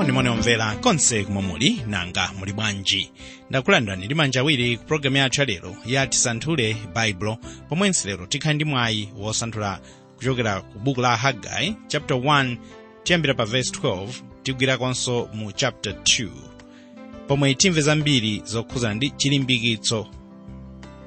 monimoni 0.00 0.28
omvera 0.28 0.76
konse 0.80 1.24
kumwe 1.24 1.42
muli 1.42 1.82
nanga 1.86 2.30
muli 2.38 2.52
bwanji 2.52 3.10
ndakulandirani 3.50 4.04
ndi 4.06 4.14
manja 4.14 4.40
awiri 4.40 4.76
ku 4.76 4.84
pologalamu 4.84 5.16
yathu 5.16 5.40
yalero 5.40 5.76
ya 5.86 6.06
tisanthule 6.06 6.76
baibulo 6.94 7.36
pomwense 7.68 8.08
lero 8.08 8.26
tikhale 8.26 8.54
ndi 8.54 8.64
mwayi 8.64 9.08
wosanthula 9.18 9.80
kuchokera 10.16 10.60
ku 10.60 10.78
buku 10.78 11.00
la 11.00 11.16
hagai 11.16 11.76
chapter 11.88 12.16
1 12.16 12.56
tiyambira 13.02 13.34
pa 13.34 13.44
verse 13.44 13.72
12 13.72 14.08
tigwirakonso 14.42 15.28
mu 15.34 15.52
chapter 15.52 15.92
2 15.92 16.28
pomwe 17.28 17.54
timve 17.54 17.80
zambiri 17.80 18.42
zokhuzana 18.44 18.94
ndi 18.94 19.10
chilimbikitso 19.10 20.06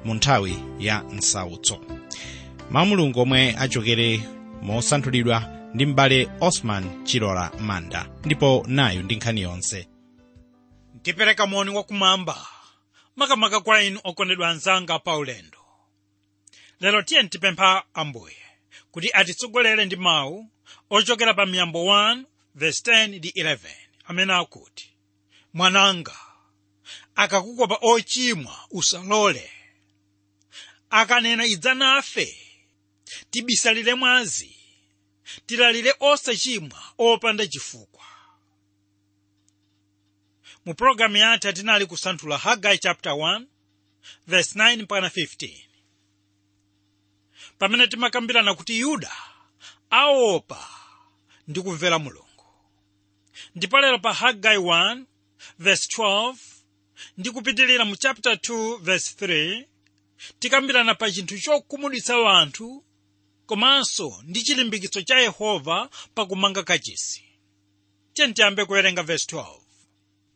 mu 0.04 0.14
nthawi 0.14 0.54
ya 0.80 1.02
msautso 1.12 1.80
mawu 2.70 2.86
mulungu 2.86 3.20
omwe 3.20 3.54
achokere 3.58 4.20
mosanthulidwa 4.62 5.42
ndi 5.74 5.86
m'bale 5.86 6.28
osman 6.40 7.04
chilola 7.04 7.50
manda. 7.60 8.08
Ndipo 8.24 8.64
nayo 8.68 9.02
ndi 9.02 9.16
nkhani 9.16 9.40
yonse. 9.40 9.88
Ndipereka 10.94 11.46
moni 11.46 11.70
wakumwamba 11.70 12.46
makamaka 13.16 13.60
kwa 13.60 13.82
inu 13.82 14.00
okondedwa 14.04 14.48
anzanga 14.48 14.98
pa 14.98 15.16
ulendo. 15.16 15.58
Lero 16.80 17.02
tiye 17.02 17.22
ntipempha 17.22 17.84
ambuye 17.94 18.36
kuti 18.90 19.10
atitsogolere 19.12 19.84
ndi 19.84 19.96
mawu 19.96 20.50
ochokera 20.90 21.34
pa 21.34 21.46
miyambo 21.46 21.84
1 21.84 22.24
verse 22.54 22.90
10 22.90 23.06
ndi 23.18 23.28
11 23.30 23.58
amene 24.04 24.32
akuti 24.32 24.90
mwananga 25.54 26.16
akakukopa 27.14 27.78
ochimwa 27.82 28.58
usalole. 28.70 29.50
Akanena 30.90 31.46
idza 31.46 31.74
nafe 31.74 32.38
tibisalire 33.30 33.94
mwazi 33.94 34.53
tilalire 35.46 35.94
osachimwa 36.00 36.82
opanda 36.98 37.46
chifukwa. 37.46 38.04
Mu 40.64 40.74
pologalamu 40.74 41.16
yathu 41.16 41.52
tinali 41.52 41.86
kusanthula 41.86 42.38
hagai 42.38 42.78
chapter 42.78 43.12
1 43.12 43.46
verse 44.26 44.58
9 44.58 44.86
pana 44.86 45.08
15 45.08 45.64
pamene 47.58 47.86
timakambirana 47.86 48.54
kuti 48.54 48.78
yuda 48.80 49.12
aopa 49.90 50.68
ndi 51.48 51.60
kumvera 51.62 51.98
mulungu 51.98 52.44
ndipo 53.54 53.80
lero 53.80 53.98
pa 53.98 54.12
hagai 54.12 54.56
1 54.56 55.04
verse 55.58 55.88
12 56.02 56.36
ndi 57.18 57.30
mu 57.84 57.96
chapter 57.96 58.32
2 58.34 58.78
verse 58.78 59.26
3 59.26 59.66
tikambirana 60.38 60.94
pa 60.94 61.10
chinthu 61.10 61.38
chokumudwitsa 61.38 62.18
wanthu 62.18 62.84
komanso 63.46 64.22
ndi 64.24 64.42
chilimbikitso 64.42 65.02
cha 65.02 65.18
yehova 65.18 65.90
pakumanga 66.14 66.62
kachisi 66.62 67.24
tiyambe 68.14 68.64
kuwerenga 68.64 69.02
verse 69.02 69.26
12 69.36 69.60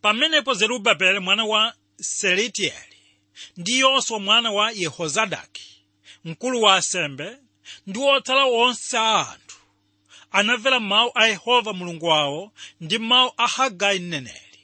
pamenepo 0.02 0.54
zerubabeli 0.54 1.18
mwana 1.18 1.44
wa 1.44 1.74
selitieli 2.00 2.96
ndi 3.56 3.78
yoswa 3.78 4.20
mwana 4.20 4.50
wa 4.50 4.70
yehozadaki 4.72 5.82
mkulu 6.24 6.62
wa 6.62 6.74
asembe 6.76 7.36
ndi 7.86 7.98
otsala 7.98 8.44
onse 8.44 8.98
a 8.98 9.18
anthu. 9.32 9.56
Anamvera 10.30 10.80
mawu 10.80 11.10
a 11.14 11.26
yehova 11.26 11.72
mulungu 11.72 12.06
wawo 12.06 12.52
ndi 12.80 12.98
mawu 12.98 13.32
a 13.36 13.46
hagai 13.46 13.98
mneneri 13.98 14.58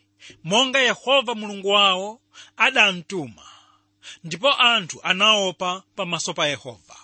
monga 0.44 0.78
yehova 0.80 1.34
mulungu 1.34 1.68
wawo 1.68 2.20
adamtuma 2.56 3.46
ndipo 4.24 4.52
anthu 4.54 5.00
anaopa 5.02 5.82
pamaso 5.96 6.34
pa 6.34 6.46
yehova 6.46 6.96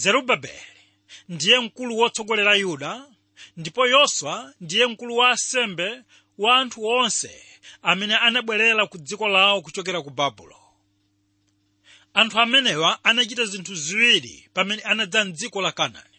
zerubabeli 0.00 0.76
ndiye 1.28 1.60
mkulu 1.60 1.96
wotsogolera 1.98 2.54
yuda 2.56 3.06
ndipo 3.56 3.86
yoswa 3.86 4.54
ndiye 4.60 4.86
mkulu 4.86 5.16
wa 5.16 5.30
asembe 5.30 6.02
wa 6.38 6.56
anthu 6.56 6.84
onse 6.84 7.32
amene 7.82 8.16
anabwerera 8.16 8.86
ku 8.86 8.98
dziko 8.98 9.28
lawo 9.28 9.62
kuchokera 9.62 10.02
ku 10.02 10.10
babulo 10.10 10.58
anthu 12.14 12.40
amenewa 12.40 13.04
anachita 13.04 13.44
zinthu 13.44 13.74
ziwiri 13.74 14.48
pamene 14.54 14.82
anadza 14.82 15.24
mdziko 15.24 15.60
la 15.62 15.72
kanaani. 15.72 16.18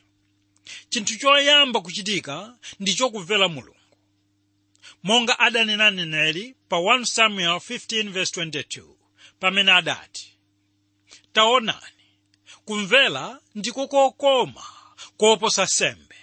Chinthu 0.89 1.17
choyamba 1.21 1.81
kuchitika 1.81 2.57
ndi 2.79 2.93
chokumvera 2.95 3.47
mulungu. 3.47 3.95
Monga 5.03 5.39
adanena 5.39 5.91
mneneri 5.91 6.55
pa 6.69 6.75
1 6.77 7.05
samuel 7.05 7.55
15:22 7.55 8.83
pamene 9.39 9.71
adati 9.71 10.37
taonani 11.33 11.96
kumvera 12.65 13.39
ndiko 13.55 13.87
kokoma 13.87 14.63
koposa 15.17 15.67
sembe. 15.67 16.15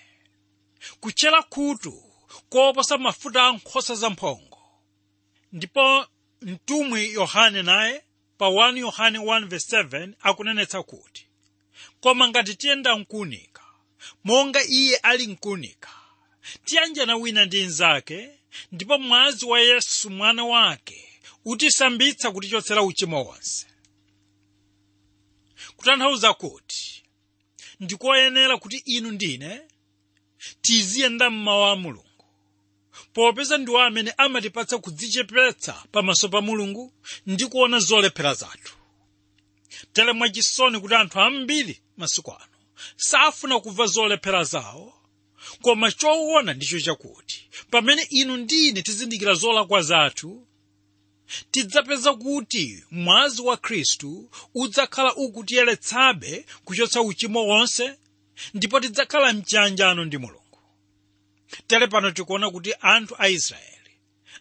Kutchera 1.00 1.42
khutu 1.42 2.02
koposa 2.48 2.98
mafuta 2.98 3.46
a 3.46 3.52
nkhosa 3.52 3.94
zamphongo 3.94 4.58
ndipo 5.52 6.06
mtumwi 6.42 7.12
yohane 7.12 7.62
naye 7.62 8.02
pa 8.38 8.46
1 8.46 8.78
yohane 8.78 9.18
1:7 9.18 10.12
akunenetsa 10.20 10.82
kuti 10.82 11.26
koma 12.00 12.28
ngati 12.28 12.54
tiyenda 12.54 12.96
mkunika 12.96 13.62
monga 14.24 14.60
iye 14.68 14.96
ali 14.96 15.26
mkunika 15.26 15.90
tiyanjana 16.64 17.16
wina 17.16 17.44
ndi 17.44 17.64
mnzake 17.64 18.30
ndipo 18.72 18.98
mwazi 18.98 19.46
wa 19.46 19.60
yesu 19.60 20.10
mwana 20.10 20.44
wake 20.44 21.08
utisambitsa 21.44 22.30
kutichotsera 22.30 22.82
uchimo 22.82 23.24
wonse 23.24 23.66
kutanthauza 25.88 26.34
kuti 26.34 27.02
ndikoyenera 27.80 28.56
kuti 28.58 28.76
inu 28.76 29.10
ndine 29.10 29.60
tiziyenda 30.62 31.30
mmawu 31.30 31.64
a 31.64 31.76
mulungu. 31.76 32.24
Popeza 33.12 33.58
ndiwo 33.58 33.80
amene 33.82 34.14
amatipatsa 34.16 34.78
kudzichepetsa 34.78 35.84
pamaso 35.92 36.28
pa 36.28 36.40
mulungu 36.40 36.92
ndi 37.26 37.46
kuona 37.46 37.78
zolephera 37.78 38.34
zathu. 38.34 38.74
Tere 39.92 40.12
mwachisoni 40.12 40.80
kuti 40.80 40.94
anthu 40.94 41.20
ambiri 41.20 41.80
masiku 41.96 42.30
ano 42.32 42.56
safuna 42.96 43.60
kumva 43.60 43.86
zolephera 43.86 44.44
zawo 44.44 44.94
koma 45.62 45.92
choona 45.92 46.54
ndicho 46.54 46.80
chakuti 46.80 47.48
pamene 47.70 48.02
inu 48.10 48.36
ndine 48.36 48.82
tizindikira 48.82 49.34
zolakwa 49.34 49.82
zathu 49.82 50.46
tidzapeza 51.50 52.14
kuti 52.14 52.84
mwazi 52.90 53.42
wa 53.42 53.56
khristu 53.56 54.30
udzakhala 54.54 55.14
ukutiyeretsabe 55.14 56.46
kuchotsa 56.64 57.02
uchimo 57.02 57.46
wonse 57.46 57.98
ndipo 58.54 58.80
tidzakhala 58.80 59.32
mchiyanjano 59.32 60.04
ndi 60.04 60.18
mulungu. 60.18 60.58
Tere 61.66 61.86
pano 61.86 62.10
tikuona 62.10 62.50
kuti 62.50 62.74
anthu 62.80 63.14
a 63.18 63.28
israeli 63.28 63.90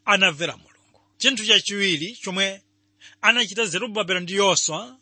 anamvera 0.06 0.58
mulungu. 0.58 1.00
Chinthu 1.18 1.46
chachiwiri 1.46 2.16
chomwe 2.16 2.62
anachita 3.22 3.66
zerubabeli 3.66 4.20
ndi 4.20 4.34
yoswa 4.34 4.98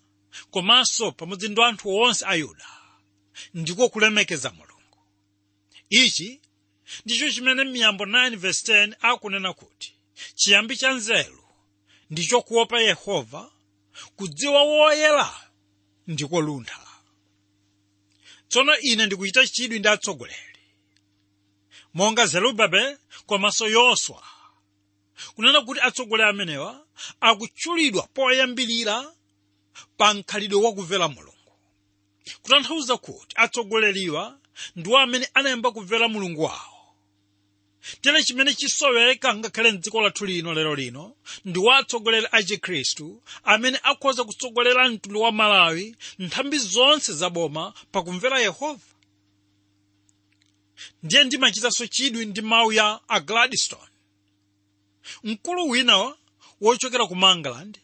komanso 0.52 1.12
pamodzi 1.12 1.50
ndi 1.50 1.62
anthu 1.63 1.90
onse 1.96 2.25
a 2.28 2.35
yuda 2.35 2.68
ndiko 3.53 3.90
kulemekeza 3.90 4.50
mulungu. 4.52 4.97
Ichi 5.90 6.41
ndicho 7.06 7.31
chimene 7.31 7.63
miyambo 7.63 8.06
9:10 8.06 8.96
akunena 9.02 9.53
kuti 9.53 9.94
chiyambi 10.35 10.78
cha 10.78 10.91
nzeru 10.94 11.41
ndicho 12.12 12.42
kuopa 12.42 12.80
yehova 12.82 13.52
kudziwa 14.16 14.62
woyera 14.64 15.30
ndiko 16.08 16.42
luntha 16.42 16.80
tsono 18.50 18.74
ine 18.80 19.06
ndikuchita 19.06 19.48
chidwi 19.48 19.80
ndi 19.80 19.88
atsogoleri 19.88 20.60
monga 21.94 22.26
zerubabeli 22.32 22.98
komanso 23.28 23.68
yoswa. 23.68 24.24
Kunena 25.36 25.62
kuti 25.62 25.80
atsogoleri 25.82 26.30
amenewa 26.30 26.86
akutchulidwa 27.22 28.03
poyambirira 28.16 29.14
pa 29.97 30.14
mkhalidwe 30.14 30.62
wakumvera 30.66 31.08
mulungu. 31.08 31.53
Kutanthauza 32.41 32.97
kuti 32.97 33.34
atsogoleriwa 33.44 34.40
ndiwo 34.76 34.97
amene 34.97 35.30
anayamba 35.34 35.72
kumvera 35.72 36.08
mulungu 36.08 36.41
wawo 36.44 36.71
tere 38.02 38.24
chimene 38.24 38.54
chisoweka 38.54 39.36
ngakhale 39.36 39.72
mdziko 39.72 40.02
lathu 40.02 40.26
lino 40.26 40.54
lero 40.54 40.76
lino 40.76 41.16
ndiwo 41.46 41.72
atsogoleri 41.74 42.28
a 42.32 42.44
chikhristu 42.44 43.24
amene 43.44 43.80
akhoza 43.84 44.24
kutsogolera 44.24 44.90
mtundu 44.90 45.22
wa 45.22 45.32
malawi 45.32 45.96
nthambi 46.20 46.58
zonse 46.60 47.14
zaboma 47.14 47.74
pakumvera 47.92 48.40
yehova. 48.40 48.82
Ndiye 51.04 51.24
ndimachitanso 51.24 51.88
chidwi 51.88 52.26
ndi 52.26 52.42
mawu 52.42 52.74
ya 52.74 53.00
a 53.08 53.20
gladstone. 53.20 53.92
Mkulu 55.24 55.70
wina 55.70 56.16
wochokera 56.62 57.08
ku 57.08 57.16
mangaland 57.16 57.80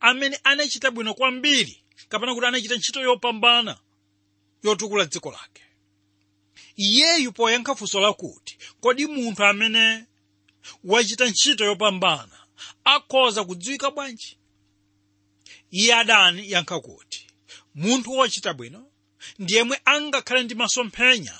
amene 0.00 0.38
anachita 0.44 0.90
bwino 0.90 1.14
kwambiri 1.14 1.82
kapena 2.08 2.34
kuti 2.34 2.46
anachita 2.46 2.74
ntchito 2.76 3.00
yopambana 3.00 3.78
yotukula 4.62 5.04
dziko 5.06 5.30
lake 5.30 5.62
iyeyu 6.86 7.32
poyankha 7.32 7.74
funso 7.74 8.00
lakuti 8.00 8.58
kodi 8.80 9.06
munthu 9.06 9.44
amene 9.44 10.06
wachita 10.84 11.24
ntchito 11.28 11.64
yopambana 11.64 12.36
akhoza 12.84 13.44
kudziwika 13.44 13.90
bwanji? 13.90 14.36
Iye 15.70 15.94
adayankha 15.94 16.80
kuti 16.80 17.26
munthu 17.74 18.10
wochita 18.12 18.54
bwino 18.54 18.86
ndi 19.38 19.54
yemwe 19.54 19.76
angakhale 19.84 20.42
ndi 20.42 20.54
masomphenya 20.54 21.36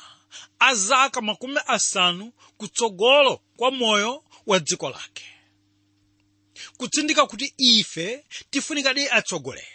a 0.59 0.75
zaka 0.75 1.21
makumi 1.21 1.61
asanu 1.67 2.33
kutsogolo 2.59 3.41
kwa 3.57 3.71
moyo 3.71 4.25
wa 4.47 4.59
dziko 4.61 4.91
lake. 4.91 5.25
Kutsindika 6.77 7.27
kuti 7.27 7.55
ife 7.59 8.25
tifunikadi 8.51 9.09
atsogoleri 9.09 9.67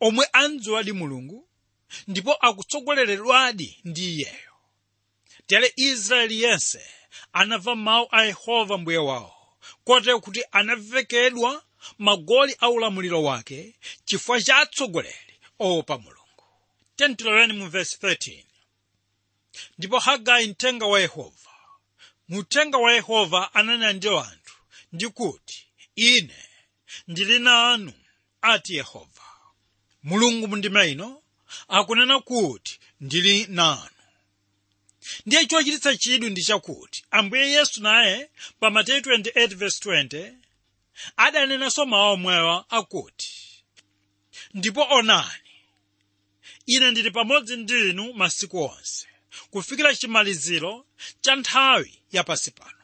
omwe 0.00 0.26
andziwadi 0.32 0.92
mulungu 0.92 1.48
ndipo 2.08 2.32
akutsogoleredwadi 2.34 3.80
ndi 3.84 4.14
iyeyo 4.14 4.49
tere 5.50 5.72
israeli 5.76 6.42
yense 6.42 6.82
anamva 7.32 7.74
mawu 7.76 8.08
a 8.10 8.22
yehova 8.24 8.78
mbuye 8.78 8.98
wawo 8.98 9.34
kotero 9.84 10.20
kuti 10.20 10.42
anavekedwa 10.52 11.62
magoli 11.98 12.56
a 12.60 12.70
ulamuliro 12.70 13.22
wake 13.22 13.74
chifukwa 14.04 14.42
cha 14.42 14.56
atsogoleri 14.56 15.34
oopa 15.58 15.98
mulungu. 15.98 17.54
Mu 17.54 17.68
vesi 17.68 17.96
13 18.02 18.44
ndipo 19.78 19.98
hagai 19.98 20.46
mthenga 20.48 20.86
wa 20.86 21.00
yehova. 21.00 21.50
Muthenga 22.28 22.78
wa 22.78 22.92
yehova 22.92 23.54
ananena 23.54 23.92
ndi 23.92 24.08
anthu 24.08 24.56
ndi 24.92 25.08
kuti 25.08 25.66
ine 25.96 26.44
ndili 27.08 27.38
nanu 27.38 27.92
ati 28.42 28.76
yehova. 28.76 29.22
Mulungu 30.02 30.48
mundima 30.48 30.86
ino 30.86 31.22
akunena 31.68 32.20
kuti 32.20 32.80
ndili 33.00 33.46
nanu 33.48 33.99
ndiye 35.26 35.46
chochititsa 35.46 35.96
chidwi 35.96 36.30
ndi 36.30 36.42
chakuti 36.42 37.04
ambuye 37.10 37.50
yesu 37.50 37.82
naye 37.82 38.30
pa 38.60 38.70
mateyu 38.70 39.00
28:20 39.00 40.34
adanenanso 41.16 41.86
mawu 41.86 42.12
omwewa 42.12 42.70
akuti 42.70 43.30
ndipo 44.54 44.86
onani 44.90 45.30
ine 46.66 46.90
ndili 46.90 47.10
pamodzi 47.10 47.56
ndi 47.56 47.90
inu 47.90 48.12
masiku 48.12 48.62
onse 48.62 49.06
kufikira 49.50 49.94
chimaliziro 49.94 50.86
cha 51.20 51.36
nthawi 51.36 51.98
yapasi 52.12 52.50
pano. 52.50 52.78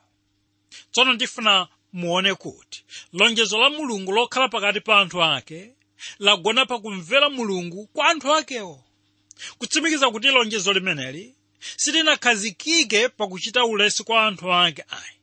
Tsono 0.92 1.12
ndifuna 1.12 1.68
muone 1.92 2.34
kuti 2.34 2.84
lonjezo 3.12 3.58
la 3.58 3.70
mulungu 3.70 4.12
lokhala 4.12 4.48
pakati 4.48 4.80
pa 4.80 5.00
anthu 5.00 5.22
ake 5.24 5.72
lagona 6.18 6.66
pakumvera 6.66 7.30
mulungu 7.30 7.86
kwa 7.86 8.08
anthu 8.08 8.34
akewo. 8.34 8.84
Kutsimikiza 9.58 10.10
kuti 10.10 10.28
lonjezo 10.28 10.72
limeneli 10.72 11.34
silinakhazikike 11.76 13.08
pakuchita 13.08 13.64
ulesi 13.64 14.04
kwa 14.04 14.26
anthu 14.26 14.52
ake 14.54 14.84
ayi. 14.88 15.16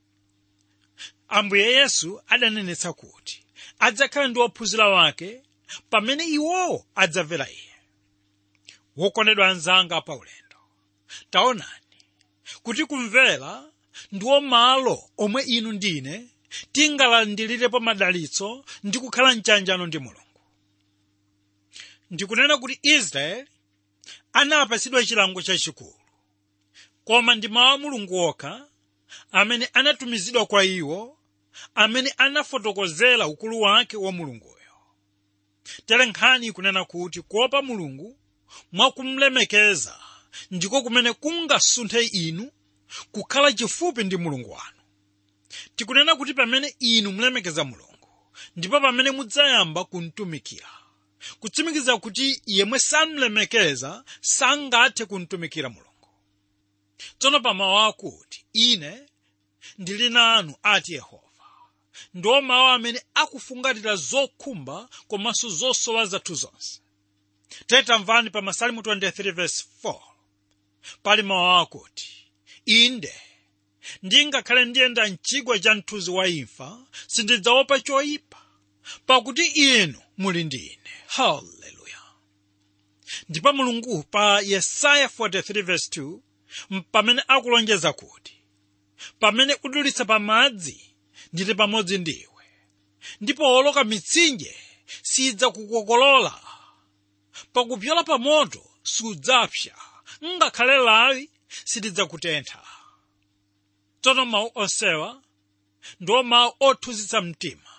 Ambuye 1.27 1.65
yesu 1.71 2.21
adanenetsa 2.27 2.93
kuti 2.93 3.43
adzakhala 3.79 4.27
ndi 4.27 4.39
ophunzira 4.39 4.89
wake 4.89 5.41
pamene 5.89 6.23
iwowo 6.25 6.85
adzamvera 6.95 7.49
iye. 7.49 7.73
Wokondedwa 8.97 9.47
anzanga 9.47 10.01
pa 10.01 10.15
ulendo. 10.15 10.57
Taonani 11.29 11.97
kuti 12.63 12.85
kumvera 12.85 13.65
ndiwo 14.11 14.41
malo 14.41 15.09
omwe 15.17 15.43
inu 15.43 15.71
ndine 15.71 16.27
tingalandirirepo 16.71 17.79
madalitso 17.79 18.65
ndi 18.83 18.99
kukhala 18.99 19.35
mchanjano 19.35 19.85
ndi 19.87 19.99
mulungu. 19.99 20.41
Ndikunena 22.11 22.57
kuti 22.57 22.79
israeli 22.81 23.49
anapatsidwa 24.33 25.05
chilango 25.05 25.41
chachikulu 25.41 25.95
koma 27.05 27.35
ndi 27.35 27.47
mawu 27.47 27.69
a 27.73 27.77
mulungu 27.77 28.19
okha 28.19 28.67
amene 29.31 29.69
anatumizidwa 29.73 30.45
kwa 30.45 30.63
iwo 30.63 31.17
amene 31.75 32.13
anafotokozera 32.17 33.27
ukulu 33.27 33.61
wake 33.61 33.97
wa 33.97 34.11
mulunguyo. 34.11 34.53
Tere 35.85 36.05
nkhani 36.05 36.47
ikunena 36.47 36.85
kuti 36.85 37.21
kuopa 37.21 37.61
mulungu 37.61 38.17
mwakumlemekeza 38.71 39.99
ndiko 40.51 40.81
kumene 40.81 41.13
kungasunthe 41.13 42.05
inu 42.05 42.51
kukhala 43.11 43.53
chifupi 43.53 44.03
ndi 44.03 44.17
mulungu 44.17 44.51
wanu. 44.51 44.77
Tikunena 45.75 46.15
kuti 46.15 46.33
pamene 46.33 46.75
inu 46.79 47.11
mulemekeza 47.11 47.63
mulungu 47.63 48.07
ndipo 48.55 48.81
pamene 48.81 49.11
mudzayamba 49.11 49.83
kumtumikira 49.85 50.69
kutsimikiza 51.39 51.97
kuti 51.97 52.41
yemwe 52.45 52.79
samlemekeza 52.79 54.03
sangathe 54.21 55.05
kumtumikira 55.05 55.69
mulungu 55.69 55.92
tsono 57.19 57.39
pamawu 57.39 57.77
akuti 57.79 58.45
ine 58.53 59.09
ndili 59.77 60.09
nanu 60.09 60.55
ati 60.63 60.93
yehova. 60.93 61.23
Ndiwo 62.13 62.41
mawu 62.41 62.67
amene 62.67 63.01
akufungatira 63.13 63.95
zokhumba 63.95 64.89
komanso 65.07 65.49
zosowa 65.49 66.05
zathu 66.05 66.35
zonse. 66.35 66.79
Tamvani 67.85 68.29
pa 68.29 68.41
masalimu 68.41 68.81
23:4 68.81 70.01
pali 71.03 71.21
mawu 71.23 71.59
akuti 71.61 72.09
inde 72.65 73.13
ndingakhale 74.03 74.65
ndiyenda 74.65 75.07
mchigwa 75.09 75.59
cha 75.59 75.75
mthunzi 75.75 76.11
wa 76.11 76.27
imfa 76.27 76.85
sindidzaopa 77.07 77.79
choyipa 77.79 78.41
pakuti 79.05 79.45
inu 79.45 80.01
muli 80.17 80.43
ndi 80.43 80.57
ine 80.57 80.91
haleluya 81.07 82.01
ndipo 83.29 83.53
mulungu 83.53 84.03
pa 84.03 84.41
yesaya 84.41 85.07
43:2 85.07 86.19
pamene 86.91 87.23
akulonjeza 87.27 87.93
kuti 87.93 88.33
pamene 89.19 89.57
udulitsa 89.63 90.05
pa 90.05 90.19
madzi 90.19 90.95
ndili 91.33 91.55
pamodzi 91.55 91.97
ndiwe. 91.97 92.43
Ndipo 93.21 93.43
woloka 93.43 93.83
mitsinje 93.83 94.55
sidzakukokolola 95.01 96.41
pakupyola 97.53 98.03
pa 98.03 98.17
moto 98.17 98.65
sudzapsa. 98.83 99.75
Ngakhale 100.23 100.77
lawi 100.77 101.29
silidzakutentha 101.65 102.63
tsono 104.01 104.25
mawu 104.25 104.51
onsewa 104.55 105.21
ndiwo 105.99 106.23
mawu 106.23 106.53
othunzitsa 106.59 107.21
mtima. 107.21 107.69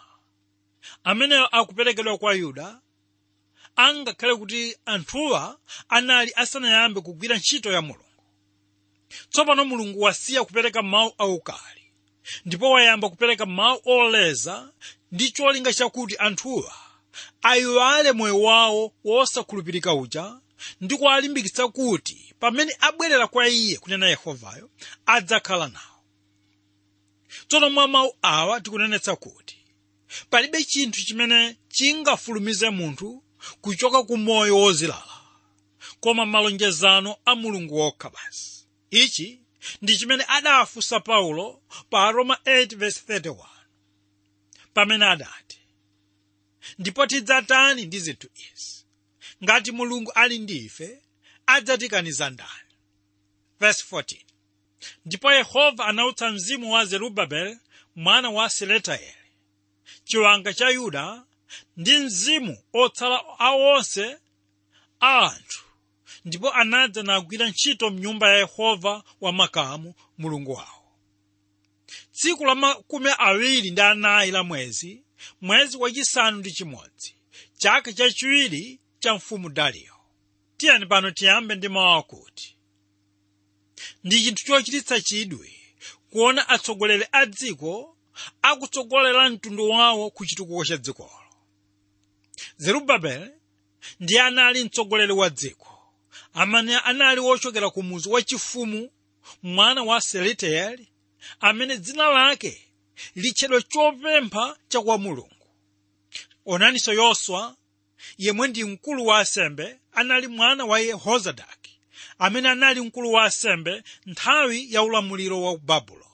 Ameneyo 1.05 1.47
akuperekedwa 1.47 2.19
kwa 2.19 2.35
yuda 2.35 2.81
angakhale 3.77 4.35
kuti 4.37 4.77
anthuwa 4.85 5.61
anali 5.88 6.32
asanayambe 6.37 7.00
kugwira 7.00 7.37
ntchito 7.37 7.73
ya 7.73 7.82
mulungu 7.82 8.04
tsopano 9.31 9.65
mulungu 9.65 10.01
wasiya 10.01 10.45
kupereka 10.45 10.83
mawu 10.83 11.13
aukali 11.19 11.83
ndipo 12.45 12.71
wayamba 12.71 13.09
kupereka 13.11 13.47
mawu 13.47 13.81
oleza 13.85 14.73
ndi 15.13 15.31
cholinga 15.31 15.73
chakuti 15.75 16.17
anthuwa 16.19 16.75
ayiwale 17.43 18.13
moyo 18.13 18.41
wawo 18.41 18.93
wosakhulupirika 19.05 19.94
uja 19.94 20.41
ndi 20.81 20.97
kuwalimbikitsa 20.97 21.69
kuti 21.69 22.35
pamene 22.41 22.77
abwerera 22.81 23.27
kwa 23.27 23.49
iye 23.49 23.77
kunena 23.79 24.09
yehovayo 24.09 24.71
adzakhala 25.06 25.69
nawo. 25.69 26.01
Tsono 27.49 27.71
mwa 27.71 27.89
mawu 27.89 28.15
awa 28.23 28.61
tikunenetsa 28.61 29.17
kuti 29.17 29.56
palibe 30.31 30.65
chinthu 30.65 31.05
chimene 31.05 31.56
chingafulumize 31.69 32.71
munthu 32.71 33.23
kuchoka 33.61 34.03
ku 34.03 34.17
moyo 34.17 34.56
wozilala 34.59 35.15
koma 36.01 36.27
malonjezano 36.27 37.17
a 37.25 37.35
mulungu 37.35 37.77
wokha 37.79 38.11
basi 38.11 38.54
ichi 39.03 39.41
ndi 39.82 39.96
chimene 39.98 40.24
adafunsa 40.29 41.01
paulo 41.01 41.63
pa 41.91 42.10
roma 42.10 42.34
8:31 42.44 43.46
pamene 44.74 45.05
adati 45.06 45.58
ndipo 46.79 47.06
tidzatani 47.06 47.86
ndi 47.86 47.98
zinthu 48.01 48.29
izi. 48.34 48.84
Ngati 49.44 49.72
mulungu 49.72 50.13
ali 50.13 50.39
ndi 50.39 50.56
ife 50.65 51.03
adzatikaniza 51.46 52.31
ndani 52.31 52.70
verse 53.60 53.84
14 53.91 54.20
ndipo 55.05 55.32
yehova 55.32 55.84
anautsa 55.86 56.31
mzimu 56.31 56.72
wa 56.72 56.84
zerubabeli 56.84 57.58
mwana 57.96 58.31
wa 58.31 58.51
seletaeli 58.51 59.15
chiwanga 60.05 60.55
cha 60.55 60.69
yuda 60.70 61.24
ndi 61.77 61.98
mzimu 61.98 62.63
otsala 62.72 63.39
awonse 63.39 64.17
a 65.01 65.19
anthu 65.31 65.64
ndipo 66.25 66.53
anadza 66.53 67.03
nagwira 67.03 67.49
ntchito 67.49 67.91
mnyumba 67.91 68.29
ya 68.31 68.37
yehova 68.39 69.05
wamakamu 69.21 69.95
mulungu 70.19 70.53
wawo 70.53 70.85
tsiku 72.13 72.45
la 72.45 72.55
makumi 72.55 73.11
awiri 73.19 73.71
ndi 73.71 73.81
anayi 73.81 74.31
la 74.31 74.43
mwezi 74.45 75.03
mwezi 75.41 75.77
wachisanu 75.77 76.37
ndi 76.39 76.53
chimodzi 76.53 77.15
chaka 77.59 77.93
chachiwiri 77.93 78.81
cha 78.99 79.15
mfumu 79.15 79.49
dariyo. 79.49 79.95
Tiyani 80.57 80.87
pano 80.87 81.11
tiyambe 81.11 81.55
ndi 81.55 81.69
mawu 81.69 81.99
akuti 81.99 82.57
ndi 84.05 84.23
chinthu 84.23 84.45
chochititsa 84.47 85.01
chidwi 85.01 85.55
kuona 86.11 86.49
atsogoleri 86.49 87.07
a 87.13 87.27
dziko 87.27 87.97
akutsogolera 88.43 89.31
mtundu 89.31 89.69
wawo 89.71 90.11
ku 90.11 90.27
chitukuko 90.27 90.65
cha 90.65 90.77
dzikolo. 90.77 91.21
Zerubabeli 92.57 93.31
ndiye 94.01 94.21
anali 94.23 94.65
mtsogoleri 94.65 95.13
wa 95.13 95.31
dziko 95.31 95.74
amene 96.34 96.76
anali 96.79 97.20
wochokera 97.20 97.70
ku 97.70 97.82
muzi 97.82 98.08
wachifumu 98.08 98.91
mwana 99.43 99.82
wa 99.82 100.00
seletieli 100.00 100.88
amene 101.41 101.76
dzina 101.76 102.08
lake 102.08 102.69
litchedwa 103.14 103.62
chopempha 103.62 104.56
cha 104.69 104.81
kwa 104.81 104.98
mulungu. 104.98 105.48
Onaninso 106.46 106.93
yoswa 106.93 107.56
yemwe 108.19 108.48
ndi 108.48 108.64
mkulu 108.64 109.06
wa 109.06 109.19
asembe 109.19 109.79
anali 109.93 110.26
mwana 110.26 110.64
wa 110.64 110.81
yehozadaki. 110.81 111.79
Amene 112.19 112.48
anali 112.48 112.81
mkulu 112.81 113.12
wa 113.12 113.24
asembe 113.24 113.82
nthawi 114.06 114.72
ya 114.72 114.82
ulamuliro 114.82 115.43
wa 115.43 115.58
babulo 115.58 116.06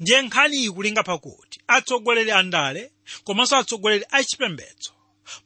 ndiye 0.00 0.22
nkhani 0.22 0.56
iyi 0.56 0.70
kulinga 0.70 1.02
pakuti 1.02 1.60
atsogoleri 1.66 2.30
andale 2.30 2.92
komanso 3.24 3.56
atsogoleri 3.56 4.04
achipembedzo 4.10 4.92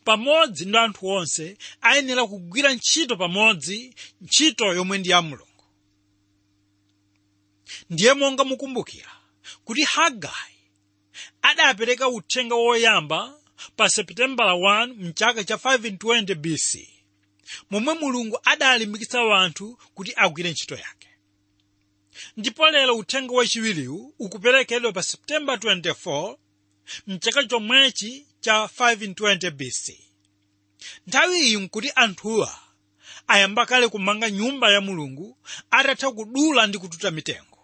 pamodzi 0.05 0.65
ndi 0.65 0.79
anthu 0.79 1.07
onse 1.09 1.57
ayenera 1.81 2.27
kugwira 2.27 2.73
ntchito 2.75 3.17
pamodzi 3.17 3.95
ntchito 4.21 4.65
yomwe 4.75 4.99
ndi 4.99 5.11
ya 5.11 5.23
mulungu 5.23 5.65
ndiye 7.91 8.13
monga 8.15 8.45
mukumbukira 8.45 9.13
kuti 9.65 9.83
hagai 9.83 10.55
adapereka 11.43 12.09
uthenga 12.09 12.55
woyamba 12.55 13.21
pa 13.77 13.91
seputembala 13.91 14.53
1 14.53 14.87
mchaka 14.95 15.45
cha 15.45 15.55
520 15.55 16.35
bc 16.35 16.89
momwe 17.71 17.95
mulungu 17.95 18.39
adalimbikitsa 18.45 19.21
anthu 19.43 19.79
kuti 19.95 20.13
agwire 20.17 20.51
ntchito 20.51 20.75
yake. 20.77 21.09
Ndipo 22.37 22.71
lero 22.71 22.97
uthenga 22.97 23.35
wachiwiriwu 23.35 24.15
ukuperekedwa 24.19 24.93
pa 24.93 25.03
septemba 25.03 25.55
24 25.57 26.37
mchaka 27.07 27.45
chomwechi 27.45 28.27
cha 28.43 28.65
520 28.79 29.51
bc 29.51 29.85
nthawi 31.07 31.39
iyi 31.41 31.57
nkuti 31.57 31.91
anthuwa 31.95 32.59
ayamba 33.27 33.67
kale 33.67 33.89
kumanga 33.89 34.31
nyumba 34.31 34.71
ya 34.73 34.81
mulungu 34.81 35.39
atatha 35.71 36.11
kudula 36.13 36.67
ndi 36.67 36.79
kututa 36.79 37.11
mitengo. 37.11 37.59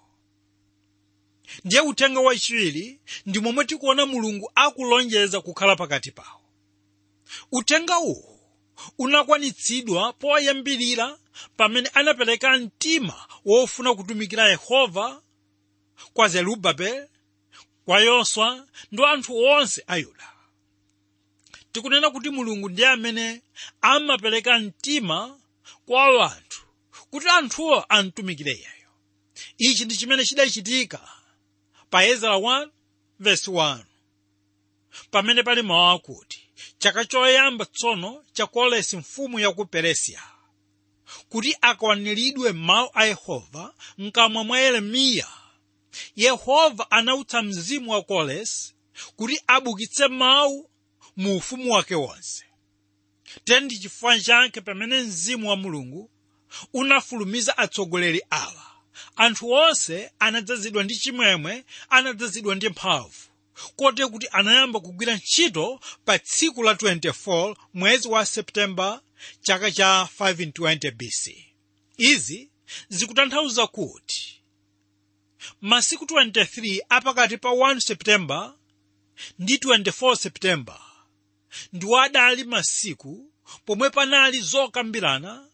Ndiye 1.65 1.81
uthenga 1.81 2.21
wachiwiri 2.21 3.01
ndi 3.27 3.41
momwe 3.41 3.65
tikuona 3.65 4.07
mulungu 4.07 4.51
akulonjeza 4.55 5.41
kukhala 5.41 5.77
pakati 5.77 6.11
pawo. 6.13 6.41
Uthenga 7.53 7.99
uwu 7.99 8.41
unakwanitsidwa 8.99 10.13
poyambirira 10.13 11.19
pamene 11.57 11.89
anapereka 11.95 12.59
mtima 12.59 13.27
wofuna 13.45 13.95
kutumikira 13.95 14.49
yehova 14.49 15.23
kwa 16.13 16.29
zerubabeli 16.29 17.09
kwa 17.85 18.01
yoswa 18.01 18.67
ndi 18.93 19.05
anthu 19.05 19.37
onse 19.45 19.85
a 19.87 19.97
yuda 19.97 20.33
tikunena 21.73 22.11
kuti 22.11 22.31
mulungu 22.31 22.69
ndiye 22.69 22.89
amene 22.89 23.43
amapereka 23.81 24.59
mtima 24.59 25.41
kwa 25.87 26.33
anthu 26.33 26.63
kuti 27.11 27.29
anthuwo 27.29 27.85
amtumikire 27.89 28.53
iyeyo 28.53 28.91
ichi 29.59 29.85
ndi 29.85 29.97
chimene 29.97 30.25
chidachitika 30.25 31.09
pa 31.91 32.05
ezara 32.07 32.35
1 32.37 32.69
verse 33.21 33.51
1 33.51 33.79
pamene 35.11 35.43
pali 35.43 35.63
mawu 35.63 35.91
akuti 35.97 36.43
chaka 36.79 37.05
choyamba 37.05 37.65
tsono 37.65 38.25
cha 38.33 38.47
kolesi 38.47 38.97
mfumu 38.97 39.39
ya 39.41 39.53
ku 39.53 39.67
peresiya 39.67 40.23
kuti 41.29 41.57
akwaniridwe 41.61 42.53
mawu 42.53 42.91
a 42.95 43.05
yehova 43.07 43.75
mkamwa 43.99 44.45
mwa 44.45 44.59
yeremiya. 44.61 45.29
Yehova 46.17 46.91
anautsa 46.91 47.43
mzimu 47.43 47.91
wa 47.91 48.03
kolesi 48.03 48.75
kuti 49.17 49.41
abukitse 49.47 50.09
mawu 50.09 50.71
mu 51.19 51.37
ufumu 51.37 51.73
wake 51.73 51.95
wonse. 51.95 52.45
Tena 53.45 53.61
ndi 53.61 53.79
chifukwa 53.79 54.21
chake 54.21 54.61
pamene 54.61 55.01
mzimu 55.03 55.49
wa 55.49 55.57
mulungu 55.57 56.11
unafulumiza 56.73 57.59
atsogoleri 57.59 58.23
awa. 58.31 58.65
Anthu 59.17 59.51
onse 59.51 60.11
anadzazidwa 60.19 60.85
ndi 60.85 60.97
chimwemwe 60.97 61.65
anadzazidwa 61.89 62.55
ndi 62.55 62.69
mphamvu 62.69 63.17
kote 63.77 64.07
kuti 64.07 64.29
anayamba 64.33 64.81
kugwira 64.81 65.15
ntchito 65.17 65.81
pa 66.05 66.19
tsiku 66.19 66.63
la 66.63 66.73
24 66.73 67.57
mwezi 67.75 68.09
wa 68.09 68.27
septemba 68.27 69.03
chaka 69.41 69.71
cha 69.73 70.09
520 70.21 70.91
bc 70.91 71.45
izi 71.97 72.51
zikutanthauza 72.89 73.67
kuti 73.67 74.43
masiku 75.61 76.05
23 76.05 76.81
apakati 76.89 77.37
pa 77.39 77.49
1 77.49 77.81
septemba 77.81 78.55
ndi 79.39 79.57
24 79.57 80.17
septemba 80.17 80.81
ndiwo 81.73 82.01
adali 82.01 82.45
masiku 82.45 83.33
pomwe 83.65 83.91
panali 83.91 84.41
zokambirana 84.41 85.49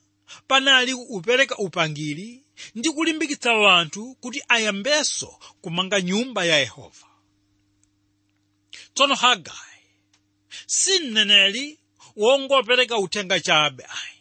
panali 0.49 0.93
upereka 0.93 1.57
upangiri 1.57 2.45
ndi 2.75 2.91
kulimbikitsa 2.91 3.53
wanthu 3.53 4.15
kuti 4.15 4.43
ayambenso 4.49 5.39
kumanga 5.61 6.01
nyumba 6.01 6.45
ya 6.45 6.59
yehova. 6.59 7.07
Tsono 8.95 9.15
hagai 9.15 9.83
si 10.67 10.99
mneneri 11.01 11.79
wongopereka 12.17 12.99
uthenga 12.99 13.41
chabe 13.41 13.85
ayi 13.85 14.21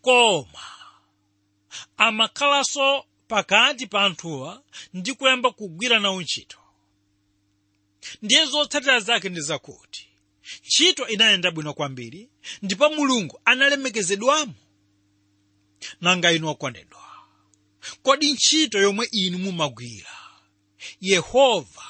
koma 0.00 0.64
amakhalanso 1.96 3.04
pakati 3.28 3.86
pa 3.86 4.04
anthuwa 4.04 4.62
ndi 4.94 5.14
kuyamba 5.14 5.50
kugwira 5.50 5.98
nawo 6.00 6.22
ntchito. 6.22 6.58
Ndiye 8.22 8.44
zotsatira 8.46 9.00
zake 9.00 9.28
ndi 9.28 9.40
zakuti 9.40 10.08
ntchito 10.66 11.08
inayenda 11.08 11.50
bwino 11.50 11.74
kwambiri 11.74 12.28
ndipo 12.62 12.90
mulungu 12.90 13.40
analemekezedwamo 13.44 14.54
nanga 16.00 16.32
inu 16.32 16.48
okondedwa 16.48 17.02
kodi 18.02 18.32
ntchito 18.32 18.78
yomwe 18.80 19.08
inu 19.10 19.38
mumagwira. 19.38 20.10
Yehova 21.00 21.84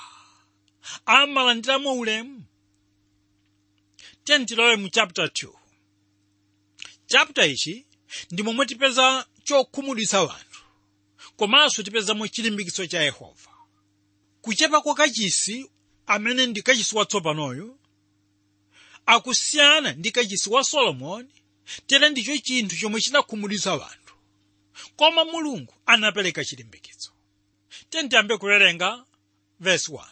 amalandiramo 1.07 1.93
ulemu. 1.95 2.45
Tentilowe 4.25 4.77
mu 4.77 4.89
chapter 4.89 5.25
2 5.27 5.53
chapter 7.07 7.51
ichi 7.51 7.87
ndi 8.31 8.43
momwe 8.43 8.67
tipeza 8.67 9.27
chokhumudwitsa 9.45 10.23
wanthu 10.23 10.61
komanso 11.37 11.83
tipezamo 11.83 12.29
chilimbikitso 12.29 12.87
cha 12.87 13.03
yehova. 13.03 13.51
Kuchepa 14.41 14.81
kwa 14.81 14.95
kachisi 14.95 15.71
amene 16.07 16.47
ndi 16.47 16.63
kachisi 16.63 16.97
watsopanoyo 16.97 17.79
akusiyana 19.07 19.93
ndi 19.93 20.11
kachisi 20.11 20.51
wa 20.51 20.65
solomoni 20.65 21.29
tere 21.87 22.09
ndicho 22.11 22.39
chinthu 22.39 22.77
chomwe 22.77 23.01
chinakhumudwitsa 23.01 23.75
wanthu 23.75 24.15
koma 24.97 25.25
mulungu 25.25 25.75
anapereka 25.87 26.45
chilimbikitso. 26.45 27.11
Tentiyambe 27.91 28.37
kuwerenga 28.39 29.05
vesi 29.61 29.91
1 29.93 30.05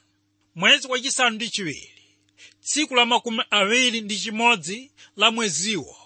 mwezi 0.54 0.88
wachisanu 0.88 1.36
ndi 1.36 1.50
chiwiri 1.50 1.94
tsiku 2.62 2.94
la 2.94 3.06
makumi 3.06 3.42
awiri 3.50 4.00
ndi 4.00 4.18
chimodzi 4.20 4.90
la 5.16 5.30
mweziwo 5.30 5.96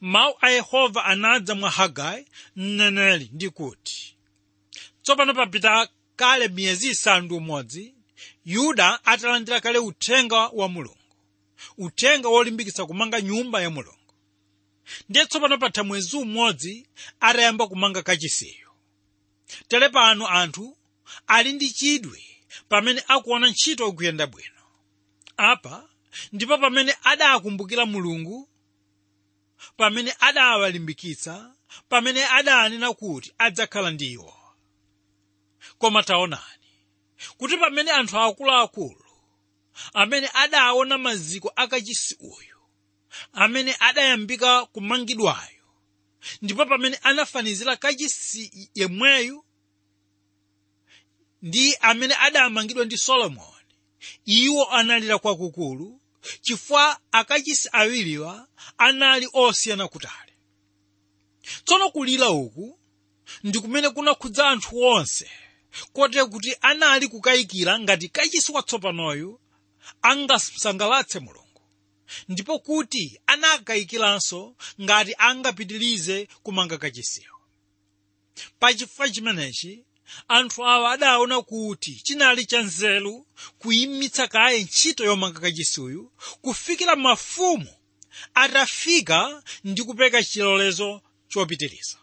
mawu 0.00 0.34
a 0.40 0.50
yehova 0.50 1.04
anadza 1.04 1.54
mwa 1.54 1.70
hagai 1.70 2.26
mneneri 2.56 3.30
ndi 3.32 3.50
kuti 3.50 4.16
tsopano 5.02 5.34
papita 5.34 5.88
kale 6.16 6.48
miyezi 6.48 6.88
isanu 6.90 7.24
ndi 7.26 7.34
umodzi 7.34 7.94
yuda 8.44 9.04
atalandira 9.04 9.60
kale 9.60 9.78
uthenga 9.78 10.36
wa 10.48 10.68
mulungu 10.68 10.98
uthenga 11.78 12.28
wolimbikitsa 12.28 12.86
kumanga 12.86 13.20
nyumba 13.20 13.62
ya 13.62 13.70
mulungu 13.70 14.14
ndiye 15.08 15.26
tsopano 15.26 15.58
patha 15.58 15.84
mwezi 15.84 16.16
umodzi 16.16 16.88
atayamba 17.20 17.66
kumanga 17.68 18.02
kachisiyo 18.02 18.70
tere 19.68 19.88
pano 19.88 20.28
anthu 20.28 20.76
ali 21.26 21.52
ndi 21.52 21.70
chidwi 21.70 22.24
pamene 22.68 23.02
akuona 23.08 23.48
ntchito 23.48 23.88
ikuyenda 23.88 24.26
bwino. 24.26 24.62
Apa 25.36 25.88
ndipo 26.32 26.58
pamene 26.58 26.96
adakumbukira 27.04 27.86
mulungu 27.86 28.48
pamene 29.76 30.14
adawalimbikitsa 30.20 31.54
pamene 31.88 32.24
adanena 32.24 32.92
kuti 32.94 33.32
adzakhala 33.38 33.90
ndi 33.90 34.12
iwo. 34.12 34.34
Koma 35.78 36.02
taonani 36.02 36.66
kuti 37.38 37.56
pamene 37.56 37.90
anthu 37.90 38.18
akuluakulu 38.18 39.05
amene 39.94 40.30
adaona 40.34 40.98
maziko 40.98 41.52
akachisi 41.56 42.16
uyu 42.20 42.56
amene 43.32 43.76
adayambika 43.80 44.66
kumangidwayo. 44.66 45.64
Ndipo 46.42 46.66
pamene 46.66 46.96
anafanizira 47.02 47.76
kachisi 47.76 48.70
yemweyu 48.74 49.44
ndi 51.42 51.76
amene 51.80 52.14
adamangidwa 52.14 52.84
ndi 52.84 52.98
solomoni. 52.98 53.52
Iwo 54.24 54.70
analira 54.70 55.18
kwakukulu 55.18 56.00
chifukwa 56.40 57.00
akachisi 57.12 57.68
awiriwa 57.72 58.48
anali 58.78 59.28
osiyana 59.32 59.88
kutali. 59.88 60.32
Tsono 61.64 61.90
kulira 61.90 62.30
uku 62.30 62.78
ndi 63.44 63.58
kumene 63.58 63.90
kunakhudza 63.90 64.48
anthu 64.48 64.78
onse 64.82 65.30
kote 65.92 66.24
kuti 66.24 66.56
anali 66.60 67.08
kukayikira 67.08 67.78
ngati 67.78 68.08
kachisi 68.08 68.52
watsopanoyu 68.52 69.40
angasangalatse 70.02 71.18
mulungu. 71.20 71.42
Ndipo 72.28 72.58
kuti 72.58 73.20
anakayikiranso 73.26 74.56
ngati 74.82 75.14
angapitirize 75.18 76.28
kumanga 76.42 76.78
kachisiyo 76.78 77.32
pachifukwa 78.60 79.10
chimenechi 79.10 79.84
anthu 80.28 80.64
awa 80.66 80.92
adaona 80.92 81.42
kuti 81.42 81.94
chinali 81.94 82.46
cha 82.46 82.62
nzeru 82.62 83.26
kuyimitsa 83.58 84.28
kaye 84.28 84.62
ntchito 84.62 85.04
yomanga 85.04 85.40
kachisiyu 85.40 86.12
kufikira 86.42 86.96
mafumu 86.96 87.68
atafika 88.34 89.42
ndi 89.64 89.82
kupereka 89.82 90.22
chilolezo 90.24 91.02
chopitiriza. 91.28 91.96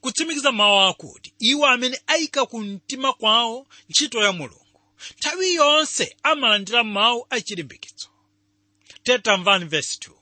Kutsimikiza 0.00 0.52
mawu 0.52 0.80
akuti 0.80 1.34
iwo 1.38 1.66
amene 1.66 2.00
ayika 2.06 2.46
ku 2.46 2.60
mtima 2.60 3.12
kwawo 3.12 3.66
ntchito 3.88 4.22
ya 4.22 4.32
mulungu 4.32 4.69
nthawi 5.18 5.54
yonse 5.54 6.16
amalandira 6.22 6.84
mawu 6.84 7.26
achilimbikitso 7.30 8.08
tetamvani 9.02 9.64
vesi 9.64 9.98
2 9.98 10.12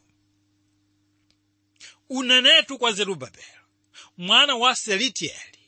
unenetu 2.10 2.78
kwa 2.78 2.92
zerubabeli 2.92 3.46
mwana 4.18 4.54
wa 4.56 4.76
selitieli 4.76 5.58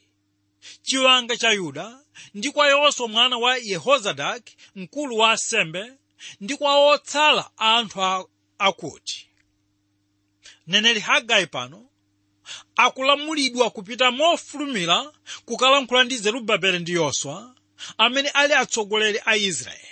chiwanga 0.83 1.37
cha 1.37 1.51
yuda 1.51 2.05
ndi 2.35 2.51
kwa 2.51 2.69
yoswa 2.69 3.09
mwana 3.09 3.37
wa 3.39 3.57
yehozadaki 3.57 4.57
mkulu 4.75 5.19
wa 5.19 5.31
asembe 5.33 5.93
ndi 6.41 6.57
kwa 6.57 6.77
otsala 6.91 7.51
anthu 7.59 8.29
akuti. 8.59 9.27
Neneli 10.67 11.01
hagai 11.01 11.47
pano 11.47 11.91
akulamulidwa 12.77 13.71
kupita 13.71 14.11
mofulumira 14.11 15.13
kukalankhula 15.45 16.05
ndi 16.05 16.17
zerubabeli 16.17 16.79
ndi 16.79 16.93
yoswa 16.93 17.57
amene 17.99 18.29
ali 18.29 18.55
atsogoleri 18.55 19.21
a 19.25 19.37
israeli. 19.37 19.87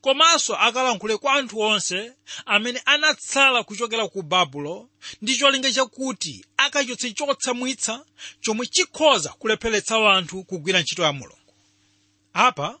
Komanso 0.00 0.56
akalankhule 0.56 1.16
kwa 1.16 1.32
anthu 1.32 1.60
onse 1.60 2.12
amene 2.46 2.82
anatsala 2.84 3.62
kuchokera 3.64 4.08
ku 4.08 4.22
babulo 4.22 4.90
ndi 5.22 5.36
cholinga 5.36 5.72
chakuti 5.72 6.44
akachotse 6.56 7.10
chotsamwitsa 7.12 8.04
chomwe 8.40 8.66
chikhoza 8.66 9.30
kulepheretsa 9.38 9.96
anthu 10.12 10.44
kugwira 10.44 10.80
ntchito 10.80 11.02
ya 11.02 11.12
mulungu. 11.12 11.54
Apa 12.32 12.78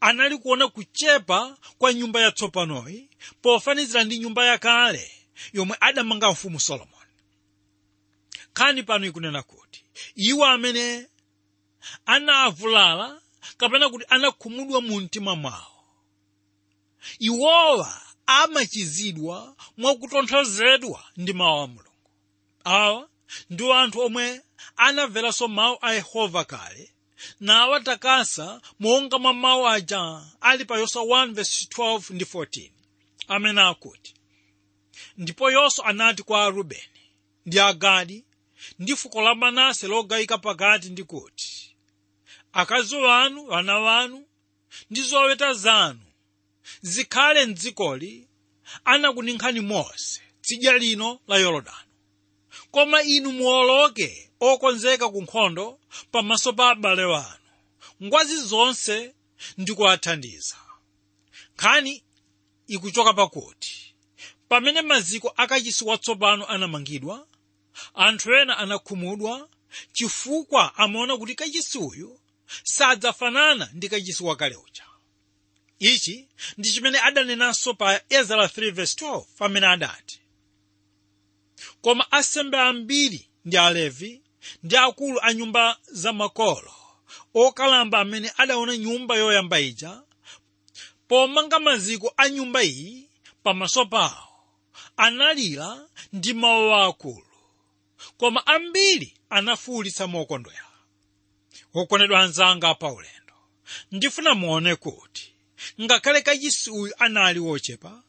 anali 0.00 0.38
kuona 0.38 0.68
kuchepa 0.68 1.56
kwa 1.78 1.94
nyumba 1.94 2.20
yatsopanoyi 2.20 3.08
pofanizira 3.42 4.04
ndi 4.04 4.18
nyumba 4.18 4.44
yakale 4.46 5.10
yomwe 5.52 5.76
adamanga 5.80 6.30
mfumu 6.30 6.60
solomoni. 6.60 6.94
Nkhani 8.50 8.82
pano 8.82 9.06
ikunena 9.06 9.42
kuti 9.42 9.84
iwo 10.16 10.44
amene 10.46 11.06
anavulala 12.06 13.20
kapena 13.56 13.88
kuti 13.88 14.04
anakhumudwa 14.08 14.80
mu 14.80 15.00
mtima 15.00 15.36
mwawo. 15.36 15.84
Iwowa 17.18 18.00
amachizidwa 18.26 19.56
mwakutonthozedwa 19.76 21.04
ndi 21.16 21.32
mawu 21.32 21.60
a 21.62 21.66
mulungu. 21.66 22.10
Awa 22.64 23.08
ndiwo 23.50 23.74
anthu 23.74 24.00
omwe 24.00 24.42
anamveranso 24.76 25.48
mawu 25.48 25.78
a 25.80 25.92
yehova 25.92 26.44
kale 26.44 26.92
nawatakasa 27.40 28.60
monga 28.80 29.18
mwa 29.18 29.32
mawu 29.34 29.68
aja 29.68 30.22
ali 30.40 30.64
pa 30.64 30.78
yoswa 30.78 31.02
1:12 31.02 32.14
ndi 32.14 32.24
14 32.24 32.70
amene 33.28 33.60
akuti 33.60 34.14
ndipo 35.16 35.50
yoswa 35.50 35.84
anati 35.86 36.22
kwa 36.22 36.44
arubeni 36.44 37.00
ndi 37.46 37.60
agadi 37.60 38.24
ndi 38.78 38.96
fuko 38.96 39.22
la 39.22 39.34
manase 39.34 39.86
logayika 39.88 40.38
pakati 40.38 40.90
ndi 40.90 41.04
kuti 41.04 41.67
akazi 42.52 42.96
wanu 42.96 43.46
wana 43.48 43.78
wanu 43.78 44.26
ndi 44.90 45.00
zoweta 45.02 45.52
zanu. 45.54 46.00
Zikhale 46.82 47.46
mdzikoli 47.46 48.28
anakuninkhani 48.84 49.60
mose 49.60 50.20
tsidya 50.42 50.78
lino 50.78 51.20
la 51.28 51.36
yorodani 51.38 51.88
koma 52.70 53.02
inu 53.02 53.32
muwoloke 53.32 54.30
okonzeka 54.40 55.08
ku 55.08 55.22
nkhondo 55.22 55.80
pamaso 56.12 56.52
pa 56.52 56.70
abale 56.70 57.04
wanu. 57.04 57.44
Ngwazi 58.02 58.36
zonse 58.36 59.14
ndi 59.58 59.72
kuwathandiza 59.72 60.56
nkhani 61.54 62.02
ikuchoka 62.66 63.12
pakuti 63.12 63.94
pamene 64.48 64.82
maziko 64.82 65.32
akachisi 65.36 65.84
watsopano 65.84 66.46
anamangidwa 66.46 67.26
anthu 67.94 68.34
ena 68.34 68.58
anakhumudwa 68.58 69.48
chifukwa 69.92 70.76
amaona 70.76 71.16
kuti 71.16 71.34
kachisi 71.34 71.78
uyu 71.78 72.20
sadzafanana 72.64 73.70
ndi 73.72 73.88
kachisi 73.88 74.24
wakale 74.24 74.56
uja. 74.56 74.84
Ichi 75.78 76.28
ndi 76.58 76.70
chimene 76.72 76.98
adanenanso 76.98 77.74
pa 77.74 78.00
ezra 78.08 78.44
3:12 78.46 79.24
pamene 79.38 79.66
adati. 79.66 80.20
Koma 81.80 82.12
asembe 82.12 82.58
ambiri 82.60 83.28
ndi 83.44 83.56
alevi 83.58 84.22
ndi 84.62 84.76
akulu 84.76 85.18
a 85.22 85.34
nyumba 85.34 85.78
za 85.86 86.12
makolo 86.12 86.74
okalamba 87.34 87.98
amene 88.00 88.32
adaona 88.36 88.76
nyumba 88.76 89.16
yoyamba 89.16 89.60
ija 89.60 90.02
pomanga 91.08 91.58
maziko 91.58 92.12
a 92.16 92.28
nyumba 92.28 92.62
iyi 92.62 93.10
pamaso 93.42 93.86
pawo 93.86 94.28
analira 94.96 95.88
ndi 96.12 96.32
mawu 96.34 96.74
akulu. 96.74 97.24
Koma 98.16 98.46
ambiri 98.46 99.14
anafuwulitsa 99.30 100.06
mokondwera 100.06 100.67
wokondedwa 101.74 102.20
anzanga 102.20 102.74
pa 102.74 102.92
ulendo 102.92 103.34
ndifuna 103.92 104.34
muone 104.34 104.76
kuti 104.76 105.32
ngakhale 105.80 106.20
kachisi 106.22 106.70
uyu 106.70 106.94
anali 106.98 107.40
wochepa 107.40 108.02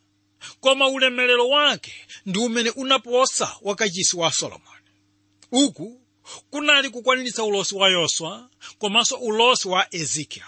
koma 0.60 0.88
ulemelero 0.88 1.48
wake 1.50 1.94
ndi 2.26 2.40
umene 2.40 2.70
unaposa 2.70 3.56
wakachisi 3.62 4.18
wa 4.18 4.32
solomoni. 4.32 4.86
Uku 5.52 6.02
kunali 6.50 6.90
kukwaniritsa 6.90 7.44
ulosi 7.44 7.76
wa 7.76 7.90
yoswa 7.90 8.50
komanso 8.78 9.16
ulosi 9.16 9.68
wa 9.68 9.96
ezekiel. 9.96 10.46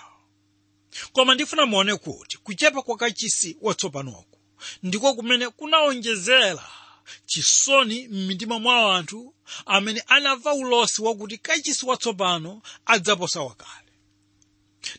Koma 1.14 1.36
ndifuna 1.36 1.66
muone 1.66 1.96
kuti 1.96 2.38
kuchepa 2.38 2.82
kwa 2.82 2.98
kachisi 2.98 3.58
watsopanoku 3.62 4.38
ndiko 4.84 5.14
kumene 5.16 5.50
kunaonjezera 5.50 6.68
chisoni 7.26 8.08
m'mitima 8.08 8.60
mwa 8.60 8.96
anthu 8.98 9.36
amene 9.66 10.04
anamva 10.08 10.54
ulosi 10.54 11.02
wakuti 11.02 11.38
kachisi 11.38 11.86
watsopano 11.86 12.62
adzaposa 12.86 13.42
wakale. 13.42 13.92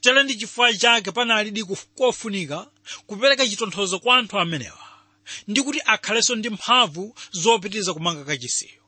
Tere 0.00 0.22
ndi 0.22 0.36
chifukwa 0.36 0.72
chake 0.74 1.10
panalidi 1.12 1.64
kofunika 1.94 2.70
kupereka 3.06 3.48
chitonthozo 3.48 3.98
kwa 3.98 4.16
anthu 4.16 4.38
amenewa 4.38 4.88
ndi 5.48 5.62
kuti 5.62 5.80
akhalenso 5.84 6.34
ndi 6.34 6.50
mphamvu 6.50 7.14
zopitiriza 7.30 7.94
kumanga 7.94 8.24
kachisiyo 8.24 8.82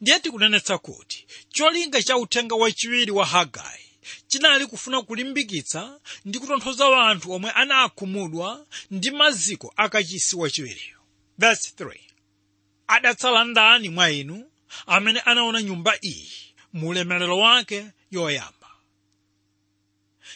ndiye 0.00 0.18
tikunenetsa 0.20 0.78
kuti 0.78 1.26
cholinga 1.48 2.02
cha 2.02 2.16
uthenga 2.16 2.54
wachiwiri 2.54 3.10
wa 3.10 3.26
hagai 3.26 3.80
chinali 4.26 4.66
kufuna 4.66 5.02
kulimbikitsa 5.02 6.00
ndi 6.24 6.38
kutonthoza 6.38 6.86
anthu 7.06 7.32
omwe 7.32 7.50
anakhumudwa 7.50 8.66
ndi 8.90 9.10
maziko 9.10 9.72
akachisi 9.76 10.36
wachiwiriyo 10.36 10.98
verse 11.38 11.72
3 11.78 11.98
adatsala 12.86 13.44
ndani 13.44 13.88
mwa 13.88 14.10
inu 14.10 14.50
amene 14.86 15.20
anaona 15.20 15.62
nyumba 15.62 15.94
iyi 16.02 16.32
mu 16.72 16.88
ulemerero 16.88 17.38
wake 17.38 17.86
yoyamba. 18.10 18.68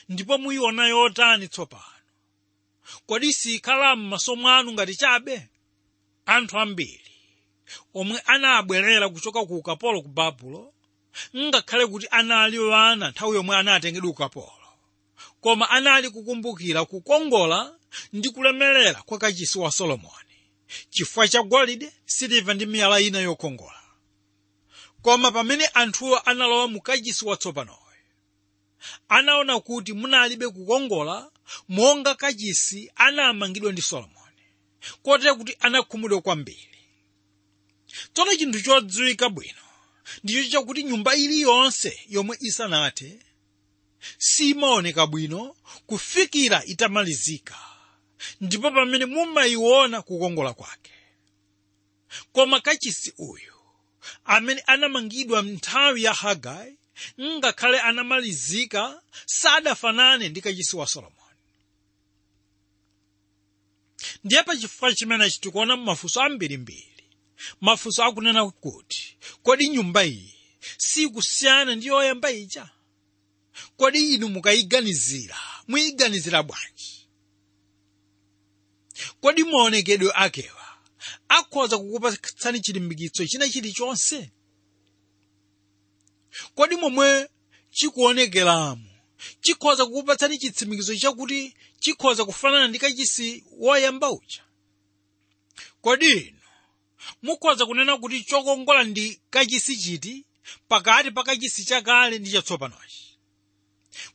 Ndipo 0.08 0.38
muyiona 0.38 0.88
yotani 0.88 1.48
tsopano. 1.48 1.84
Kodi 3.06 3.32
sikhala 3.32 3.96
m'maso 3.96 4.36
mwanu 4.36 4.72
ngati 4.72 4.94
chabe? 4.96 5.48
Anthu 6.26 6.58
ambiri 6.58 7.10
omwe 7.94 8.20
anabwerera 8.26 9.08
kuchoka 9.08 9.40
ku 9.46 9.56
ukapolo 9.56 10.02
ku 10.02 10.08
babulo 10.08 10.74
ngakhale 11.36 11.86
kuti 11.86 12.06
anali 12.10 12.58
wana 12.58 13.10
nthawi 13.10 13.36
yomwe 13.36 13.56
anatengedwa 13.56 14.10
ukapolo. 14.10 14.56
Koma 15.40 15.70
anali 15.70 16.10
kukumbukira 16.10 16.84
kukongola 16.84 17.74
ndi 18.12 18.28
kulemerera 18.30 19.02
kwa 19.02 19.18
kachisi 19.18 19.58
wa 19.58 19.70
solomoni 19.72 20.29
chifukwa 20.90 21.28
cha 21.28 21.42
golide 21.42 21.92
siliva 22.06 22.54
ndi 22.54 22.66
miyala 22.66 23.00
ina 23.00 23.18
yokongola. 23.20 23.80
Koma 25.02 25.30
pamene 25.32 25.66
anthuwo 25.66 26.18
analowa 26.18 26.68
mu 26.68 26.80
watsopanoyo 27.26 27.76
anaona 29.08 29.60
kuti 29.60 29.92
munalibe 29.92 30.48
kukongola 30.48 31.30
monga 31.68 32.14
kachisi 32.14 32.90
anamangidwa 32.94 33.72
ndi 33.72 33.82
solomoni 33.82 34.42
kotera 35.02 35.34
kuti 35.34 35.56
anakhumudwa 35.60 36.20
kwambiri. 36.20 36.68
Tsono 38.12 38.36
chinthu 38.36 38.60
chodziwika 38.62 39.28
bwino 39.28 39.64
ndicho 40.24 40.50
chakuti 40.50 40.82
nyumba 40.82 41.14
iliyonse 41.16 42.00
yomwe 42.08 42.36
isanathe 42.40 43.18
simaoneka 44.18 45.06
bwino 45.06 45.56
kufikira 45.86 46.64
itamalizika 46.64 47.58
ndipo 48.40 48.70
pamene 48.70 49.06
mumayiona 49.06 50.02
kukongola 50.02 50.52
kwake 50.52 50.90
koma 52.32 52.60
kachisi 52.60 53.12
uyu 53.18 53.54
amene 54.24 54.60
anamangidwa 54.66 55.42
nthawi 55.42 56.02
ya 56.02 56.12
hagai 56.14 56.76
ngakhale 57.20 57.80
anamalizika 57.80 59.02
sadafanane 59.26 60.28
ndi 60.28 60.40
kachisi 60.40 60.76
wa 60.76 60.86
solomoni. 60.86 61.16
Ndiye 64.24 64.42
pachifukwa 64.42 64.94
chimenechi 64.94 65.40
tikuona 65.40 65.76
mafunso 65.76 66.20
ambirimbiri 66.22 67.04
mafunso 67.60 68.04
akunena 68.04 68.50
kuti 68.50 69.16
kodi 69.42 69.68
nyumba 69.68 70.04
iyi 70.04 70.34
sikusiyana 70.78 71.74
ndi 71.74 71.86
yoyamba 71.86 72.30
ija? 72.30 72.70
Kodi 73.76 74.14
inu 74.14 74.28
mukayiganizira 74.28 75.36
muyiganizira 75.68 76.42
bwanji 76.42 76.99
kodi 79.20 79.44
maonekedwe 79.44 80.12
akewa? 80.14 80.66
Akhoza 81.28 81.78
kukupatsani 81.78 82.60
chilimbikitso 82.60 83.26
china 83.26 83.48
chilichonse 83.48 84.30
kodi 86.54 86.76
momwe 86.76 87.28
chikuonekeramo 87.70 88.84
chikhoza 89.40 89.86
kukupatsani 89.86 90.38
chitsimikizo 90.38 90.96
chakuti 90.96 91.56
chikhoza 91.80 92.24
kufanana 92.24 92.68
ndi 92.68 92.78
kachisi 92.78 93.44
woyamba 93.58 94.10
uja 94.10 94.42
kodi 95.80 96.10
inu 96.12 96.38
mukhoza 97.22 97.66
kunena 97.66 97.96
kuti 97.96 98.24
chokongola 98.24 98.84
ndi 98.84 99.20
kachisi 99.30 99.76
chiti 99.76 100.24
pakati 100.68 101.10
pa 101.10 101.22
kachisi 101.22 101.64
chakale 101.64 102.18
ndi 102.18 102.30
chatsopanochi 102.32 103.18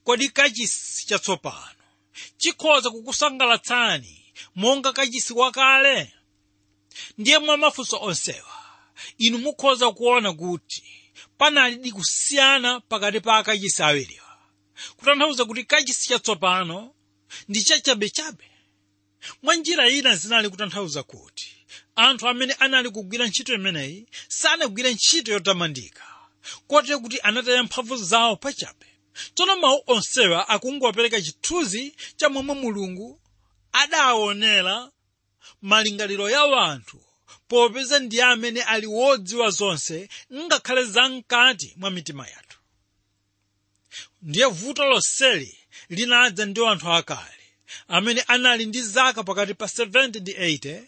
kodi 0.04 0.30
kachisi 0.30 1.06
chatsopano 1.08 1.84
chikhoza 2.38 2.90
kukusangalatsani 2.90 4.25
monga 4.56 4.94
kachisi 4.94 5.34
kale. 5.54 6.14
Ndiye 7.18 7.40
mwa 7.40 7.58
mafunso 7.58 7.98
onsewa. 8.02 8.56
Inu 9.18 9.38
mukhoza 9.38 9.92
kuona 9.92 10.34
kuti 10.34 10.84
panali 11.38 11.92
kusiyana 11.92 12.80
pakati 12.80 13.20
pa 13.20 13.38
akachisi 13.38 13.84
awiriwa. 13.84 14.38
Kutanthauza 14.98 15.46
kuti 15.46 15.64
kachisi 15.64 16.08
chatsopano 16.08 16.94
ndi 17.50 17.64
chachabechabe 17.64 18.44
mwa 19.44 19.56
njira 19.56 19.90
ina 19.90 20.16
zinali 20.16 20.50
kutanthauza 20.50 21.04
kuti 21.04 21.52
anthu 21.96 22.28
amene 22.28 22.54
anali 22.54 22.90
kugwira 22.90 23.28
ntchito 23.28 23.54
imeneyi 23.54 24.08
sanagwire 24.28 24.94
ntchito 24.94 25.32
yotamandika. 25.32 26.04
Kotero 26.68 27.00
kuti 27.00 27.20
anataya 27.24 27.64
mphamvu 27.64 27.98
zawo 27.98 28.36
pachabe 28.36 28.86
tsono 29.34 29.56
mawu 29.56 29.84
onsewa 29.88 30.50
akungopereka 30.50 31.22
chithunzi 31.22 31.96
cha 32.16 32.30
momwe 32.30 32.56
mulungu 32.56 33.22
adaonera 33.82 34.92
malingaliro 35.62 36.30
ya 36.30 36.44
wanthu. 36.44 37.02
Popeza 37.48 38.00
ndiye 38.00 38.24
amene 38.24 38.62
ali 38.64 38.88
wodziwa 38.88 39.50
zonse 39.50 40.10
ngakhale 40.34 40.84
zamkati 40.84 41.74
mwa 41.78 41.92
mitima 41.92 42.28
yathu. 42.28 42.58
Ndiye 44.22 44.46
vuto 44.46 44.86
lonseli 44.86 45.58
linadza 45.90 46.46
ndi 46.46 46.66
anthu 46.66 46.90
akale 46.92 47.44
amene 47.88 48.22
anali 48.22 48.66
ndi 48.66 48.82
zaka 48.82 49.24
pakati 49.24 49.54
pa 49.54 49.66
70 49.66 50.20
ndi 50.22 50.34
80 50.34 50.84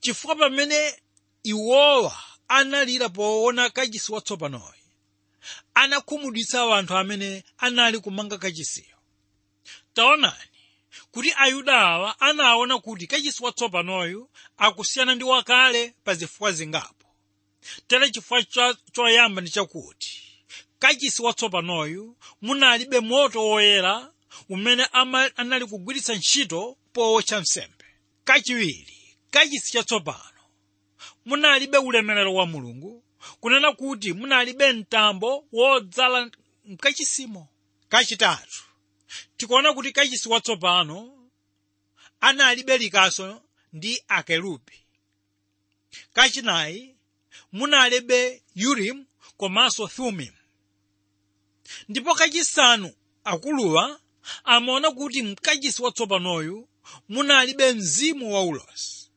chifukwa 0.00 0.36
pamene 0.36 0.94
iwowa 1.42 2.16
analira 2.48 3.08
poona 3.08 3.70
kachisi 3.70 4.12
watsopanoyi 4.12 4.80
anakhumudwitsa 5.74 6.76
anthu 6.78 6.94
amene 6.96 7.44
anali 7.58 7.98
kumanga 8.00 8.38
kachisiyo. 8.38 8.96
Taonani 9.94 10.49
kuti 11.10 11.32
ayuda 11.36 11.80
awa 11.80 12.20
anaona 12.20 12.78
kuti 12.78 13.06
kachisi 13.06 13.44
watsopanoyu 13.44 14.30
akusiyana 14.56 15.14
ndi 15.14 15.24
wakale 15.24 15.94
pa 16.04 16.14
zifukwa 16.14 16.52
zingapo. 16.52 17.06
Tere 17.86 18.10
chifukwa 18.10 18.42
choyamba 18.92 19.40
ndi 19.40 19.50
chakuti 19.50 20.22
kachisi 20.78 21.22
watsopanoyu 21.22 22.16
munalibe 22.42 23.00
moto 23.00 23.46
woyera 23.48 24.12
umene 24.48 24.84
anali 25.36 25.66
kugwiritsa 25.66 26.14
ntchito 26.14 26.76
powotcha 26.92 27.40
nsembe. 27.40 27.84
Kachiwiri 28.24 29.16
kachisi 29.30 29.72
chatsopano 29.72 30.40
munalibe 31.26 31.78
ulemerero 31.78 32.34
wa 32.34 32.46
mulungu 32.46 33.04
kunena 33.40 33.72
kuti 33.72 34.12
munalibe 34.12 34.72
mtambo 34.72 35.44
wodzala 35.52 36.30
mkachisimo 36.64 37.48
kachitatu 37.88 38.62
tikuona 39.40 39.72
kuti 39.74 39.92
kachisi 39.92 40.28
watsopano 40.28 41.28
analibe 42.20 42.78
likaso 42.78 43.42
ndi 43.72 44.02
akerubi. 44.08 44.72
Kachinayi 46.12 46.96
munalibe 47.52 48.42
urimu 48.70 49.06
komanso 49.36 49.88
thumimu 49.88 50.36
ndipo 51.88 52.14
kachisanu 52.14 52.92
akuluwa 53.24 54.00
amaona 54.44 54.90
kuti 54.90 55.22
mkachisi 55.22 55.82
watsopanoyu 55.82 56.68
munalibe 57.08 57.72
mzimu 57.72 58.34
wa 58.34 58.42
ulosi 58.42 59.10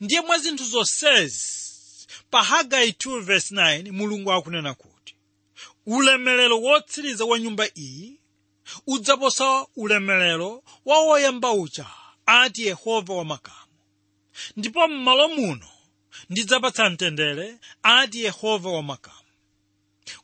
ndiye 0.00 0.20
mwa 0.20 0.38
zinthu 0.38 0.64
zonsezi 0.64 1.58
pa 2.30 2.42
hagai 2.42 2.90
2:9 2.90 3.90
mulungu 3.92 4.32
akunena 4.32 4.74
kuti 4.74 5.14
ulemerero 5.86 6.60
wotsiriza 6.60 7.24
wa 7.24 7.38
nyumba 7.38 7.68
iyi 7.78 8.17
udzaposa 8.86 9.66
ulemerero 9.76 10.62
wa 10.84 10.98
woyamba 11.00 11.52
uja 11.52 11.86
ati 12.26 12.66
yehova 12.66 13.14
wamakamu 13.14 13.56
ndipo 14.56 14.88
m'malo 14.88 15.28
muno 15.28 15.68
ndidzapatsa 16.30 16.90
mtendere 16.90 17.58
ati 17.82 18.24
yehova 18.24 18.70
wamakamo 18.70 19.16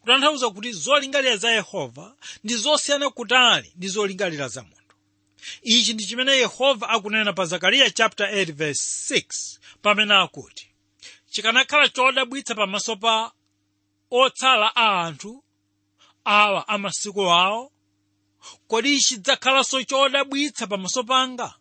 kutanthauza 0.00 0.50
kuti 0.50 0.72
zolingalira 0.72 1.37
za 1.37 1.50
yehova 1.50 2.16
ndi 2.44 2.54
zosiyana 2.54 3.11
kutali 3.11 3.72
ndi 3.76 3.88
zolingalira 3.88 4.48
za 4.48 4.62
munthu. 4.62 4.96
Ichi 5.62 5.92
ndi 5.94 6.04
chimene 6.07 6.33
yehova 6.33 6.88
akunena 6.88 7.33
pa 7.33 7.44
zakariya 7.46 7.90
chapter 7.90 8.26
8 8.35 8.52
verse 8.52 9.14
6 9.14 9.59
pamene 9.83 10.14
akuti 10.14 10.68
chikanakhala 11.30 11.88
chodabwitsa 11.88 12.54
pamaso 12.54 12.96
pa 12.96 13.33
otsala 14.11 14.76
a 14.76 15.00
anthu 15.07 15.44
awa 16.24 16.68
amasiku 16.68 17.22
awo 17.30 17.72
kodi 18.68 18.98
chidzakhalanso 19.00 19.83
chodabwitsa 19.83 20.66
pamaso 20.66 21.04
panga? 21.04 21.54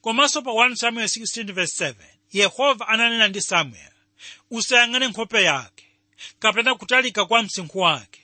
Komanso 0.00 0.42
pa 0.42 0.50
1 0.50 0.74
samuel 0.74 1.06
16 1.06 1.52
verse 1.52 1.84
7 1.84 1.94
yehova 2.32 2.88
ananena 2.88 3.28
ndi 3.28 3.40
samuel 3.42 3.92
usayang'ane 4.50 5.08
nkhope 5.08 5.42
yake 5.42 5.86
kapena 6.38 6.74
kutalika 6.74 7.24
kwa 7.24 7.42
msinkhu 7.42 7.78
wake. 7.78 8.20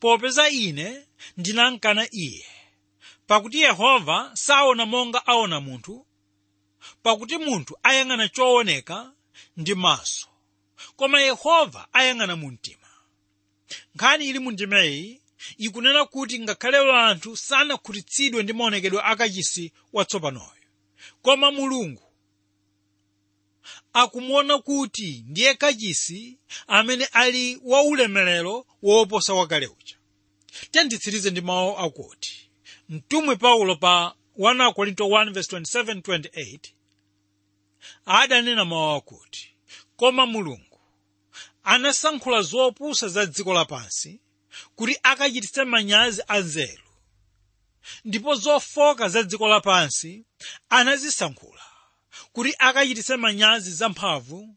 Popeza 0.00 0.48
ine 0.48 1.06
ndinankana 1.36 2.06
iye. 2.10 2.46
Pakuti 3.26 3.60
yehova 3.60 4.30
saona 4.34 4.86
monga 4.86 5.26
aona 5.26 5.60
munthu 5.60 6.06
pakuti 7.02 7.38
munthu 7.38 7.78
ayang'ana 7.82 8.28
chooneka 8.28 9.12
ndi 9.56 9.74
maso. 9.74 10.26
Koma 10.96 11.20
yehova 11.20 11.88
ayang'ana 11.92 12.36
mu 12.36 12.50
mtima 12.50 12.88
nkhani 13.94 14.24
ili 14.28 14.38
mu 14.38 14.50
ndimeyi 14.50 15.22
ikunena 15.56 16.04
kuti 16.04 16.38
ngakhale 16.40 16.92
anthu 16.92 17.36
sanakhutitsidwe 17.36 18.42
ndi 18.42 18.52
maonekedwe 18.52 19.00
akachisi 19.02 19.72
watsopanoyo. 19.92 20.52
Koma 21.22 21.50
mulungu 21.50 22.02
akumuona 23.92 24.58
kuti 24.58 25.24
ndiye 25.28 25.54
kachisi 25.54 26.38
amene 26.66 27.04
ali 27.04 27.60
waulemerero 27.64 28.66
woposa 28.82 29.34
wakale 29.34 29.66
uja. 29.66 29.96
Tenditsirize 30.70 31.30
ndi 31.30 31.40
mawu 31.40 31.78
akuti 31.78 32.50
mtumwi 32.88 33.36
paulo 33.36 33.76
pa 33.76 34.14
1 34.38 34.72
korinto 34.72 35.04
1:27-28 35.04 36.58
adanena 38.06 38.64
mawu 38.64 38.96
akuti 38.96 39.50
koma 39.96 40.26
mulungu 40.26 40.80
anasankhula 41.64 42.42
zopusa 42.42 43.08
za 43.08 43.26
dziko 43.26 43.52
lapansi 43.54 44.20
kuti 44.76 44.98
akachititse 45.02 45.64
manyazi 45.64 46.22
anzeru 46.28 46.84
ndipo 48.04 48.34
zofoka 48.34 49.08
za 49.08 49.22
dziko 49.22 49.48
lapansi 49.48 50.24
anazisankhula 50.68 51.62
kuti 52.32 52.54
akachititse 52.58 53.16
manyazi 53.16 53.72
zamphamvu 53.72 54.56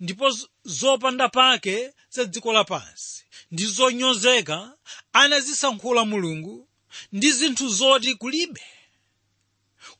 ndipo 0.00 0.30
zopanda 0.64 1.28
pake 1.28 1.92
za 2.10 2.24
dziko 2.24 2.52
lapansi 2.52 3.24
ndi 3.50 3.64
zonyozeka 3.66 4.76
anazisankhula 5.12 6.04
mulungu 6.04 6.68
ndi 7.12 7.32
zinthu 7.32 7.68
zoti 7.68 8.14
kulibe 8.14 8.62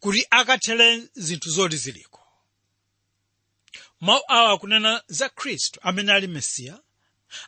kuti 0.00 0.26
akathere 0.30 1.08
zinthu 1.14 1.50
zoti 1.50 1.76
ziliko. 1.76 2.20
Mawu 4.00 4.22
awa 4.28 4.52
akunena 4.52 5.02
za 5.06 5.28
khristu 5.28 5.80
amene 5.82 6.12
ali 6.12 6.26
mesiya 6.26 6.80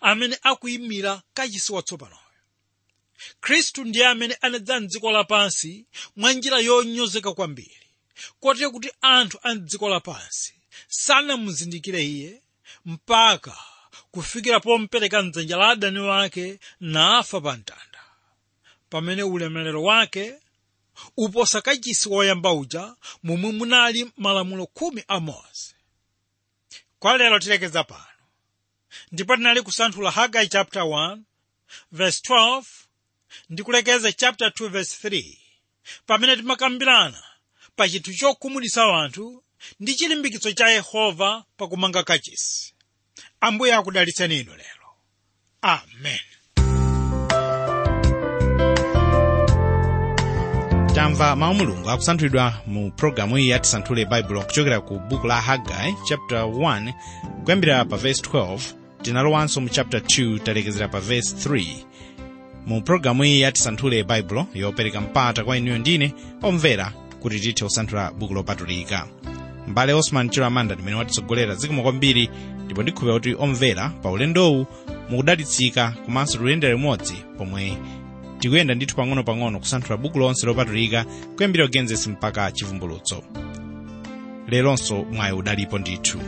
amene 0.00 0.38
akuyimira 0.42 1.22
kachisi 1.34 1.72
watsopanoyo 1.72 2.18
khristu 3.40 3.84
ndiye 3.84 4.06
amene 4.06 4.34
anadza 4.40 4.80
mdziko 4.80 5.12
lapansi 5.12 5.86
mwa 6.16 6.32
njira 6.32 6.58
yonyozeka 6.58 7.32
kwambiri 7.34 7.76
kotero 8.40 8.70
kuti 8.70 8.90
anthu 9.00 9.38
a 9.42 9.54
mdziko 9.54 9.88
lapansi 9.88 10.54
sanamuzindikire 10.88 12.04
iye 12.06 12.42
mpaka 12.84 13.56
kufikira 14.10 14.60
pompereka 14.60 15.22
mdzanja 15.22 15.56
la 15.56 15.68
adani 15.68 15.98
wake 15.98 16.58
nafa 16.80 17.40
pa 17.40 17.52
mtanda 17.56 18.00
pamene 18.90 19.22
ulemerero 19.22 19.82
wake 19.82 20.34
uposa 21.16 21.60
kachisi 21.60 22.08
woyamba 22.08 22.52
uja 22.52 22.94
momwe 23.22 23.52
munali 23.52 24.10
malamulo 24.16 24.66
khumi 24.66 25.04
a 25.08 25.20
mose. 25.20 25.74
Kwa 26.98 27.18
lero 27.18 27.38
tilekeza 27.38 27.84
pano 27.84 28.04
ndipo 29.12 29.36
tinali 29.36 29.62
kusanthula 29.62 30.10
hagai 30.10 30.48
chapter 30.48 30.82
1 30.82 31.18
verse 31.92 32.22
12 32.28 32.62
ndi 33.50 33.62
chapter 34.16 34.48
2 34.48 34.68
verse 34.68 35.08
3 35.08 35.36
pamene 36.06 36.36
timakambirana 36.36 37.22
pa 37.76 37.88
chinthu 37.88 38.14
chokhumudwitsa 38.14 38.86
wanthu 38.86 39.44
ndi 39.80 39.94
chilimbikitso 39.94 40.52
cha 40.52 40.68
yehova 40.68 41.44
pakumanga 41.56 42.02
kachisi. 42.02 42.74
Ambuye 43.40 43.74
akudalitseni 43.74 44.40
inu 44.40 44.52
lero. 44.56 44.88
Amen. 45.62 46.20
Tamva 50.94 51.36
mawu 51.36 51.54
mulungu 51.54 51.90
akusanthulidwa 51.90 52.62
mu 52.66 52.92
programu 52.92 53.38
iyi 53.38 53.48
yatisanthule 53.48 54.04
baibulo 54.04 54.42
kuchokera 54.42 54.80
ku 54.80 54.98
buku 54.98 55.26
la 55.26 55.40
hagai 55.40 55.94
chapter 56.08 56.38
1 56.42 56.92
kuyambira 57.44 57.84
pa 57.84 57.96
verse 57.96 58.22
12 58.22 58.81
tinalowanso 59.02 59.60
mu 59.60 59.68
chapter 59.68 60.00
2 60.00 60.38
talekezera 60.38 60.88
pa 60.88 61.00
verse 61.00 61.48
3 61.48 61.66
mu 62.66 62.82
programu 62.82 63.24
iyi 63.24 63.40
yati 63.40 63.60
santhule 63.62 64.04
baibulo 64.04 64.46
yopereka 64.54 65.00
mpata 65.00 65.44
kwa 65.44 65.56
inuyo 65.56 65.78
ndine 65.78 66.14
omvera 66.42 66.92
kuti 67.20 67.40
tithe 67.40 67.64
kusanthula 67.64 68.10
buku 68.12 68.34
lopatulika 68.34 69.08
mbale 69.68 69.92
osman 69.92 70.30
chilo 70.30 70.46
amanda 70.46 70.74
ndimene 70.74 70.96
watitsogolera 70.96 71.54
zikomo 71.54 71.82
kwambiri 71.82 72.30
ndipo 72.64 72.82
ndikhulupirira 72.82 73.34
kuti 73.36 73.44
omvera 73.50 73.88
pa 73.88 74.10
ulendowu 74.10 74.66
mukudalitsika 75.10 75.94
komanso 76.04 76.32
tikuyendera 76.32 76.72
limodzi 76.74 77.14
pomwe 77.38 77.76
tikuyenda 78.38 78.74
ndithu 78.74 78.96
pang'ono-pang'ono 78.96 79.58
kusanthula 79.58 79.96
buku 79.96 80.18
lonse 80.18 80.46
lopatulika 80.46 81.04
kuyambira 81.36 81.64
ugenzesi 81.64 82.08
mpaka 82.10 82.52
chivumbulutso. 82.52 83.22
Leronso 84.48 85.04
mwayi 85.12 85.32
udalipo 85.34 85.78
ndithu 85.78 86.18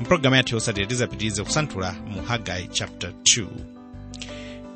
mpulogalamu 0.00 0.36
yathu 0.36 0.60
tizapitirize 0.86 1.42
kusanthula 1.44 1.92
mu 2.06 2.22
hagai 2.22 2.68
chapter 2.72 3.10
2 3.10 3.46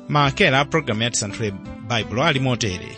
maakera 0.09 0.59
a 0.59 0.65
pulogalamu 0.65 1.03
yathu 1.03 1.17
santhule 1.17 1.51
baibulo 1.87 2.23
ali 2.23 2.39
motere 2.39 2.97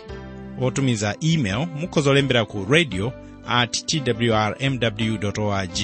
otumiza 0.62 1.16
email 1.22 1.68
mukhoza 1.76 2.10
olembera 2.10 2.46
ku 2.46 2.66
radio 2.70 3.14
at 3.48 3.86
twrmw 3.86 5.18
org. 5.38 5.78